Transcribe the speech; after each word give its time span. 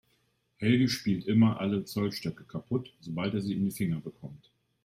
Helge 0.57 0.89
spielt 0.89 1.27
immer 1.27 1.59
alle 1.59 1.85
Zollstöcke 1.85 2.43
kaputt, 2.43 2.91
sobald 3.01 3.35
er 3.35 3.41
sie 3.41 3.53
in 3.53 3.65
die 3.65 3.71
Finger 3.71 3.99
bekommt. 4.01 4.49